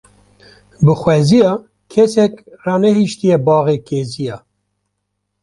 Bi 0.83 0.93
xweziya 1.01 1.51
kesek 1.91 2.33
ranehîştiye 2.65 3.37
baxê 3.45 3.77
keziya 3.87 4.37